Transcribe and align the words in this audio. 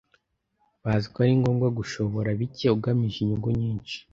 bazi 0.83 1.07
ko 1.13 1.17
ari 1.23 1.33
ngombwa 1.39 1.67
gushobora 1.77 2.29
bike 2.39 2.67
ugamije 2.75 3.17
inyungu 3.21 3.49
nyinshi. 3.59 3.97